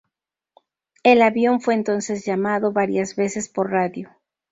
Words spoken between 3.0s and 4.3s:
veces por radio.